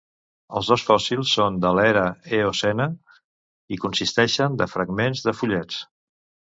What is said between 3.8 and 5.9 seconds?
consisteixen de fragments de fullets.